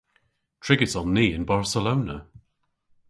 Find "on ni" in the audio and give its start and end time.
1.01-1.25